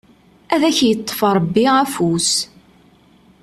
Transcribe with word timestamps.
Ad 0.53 0.61
ak-yeṭṭef 0.69 1.19
Rebbi 1.37 1.65
afus! 1.83 2.31